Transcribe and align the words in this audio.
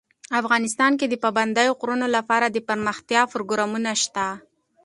افغانستان 0.39 0.91
کې 0.99 1.05
د 1.09 1.15
پابندي 1.23 1.67
غرونو 1.79 2.07
لپاره 2.15 2.45
دپرمختیا 2.57 3.21
پروګرامونه 3.33 3.91
شته. 4.03 4.25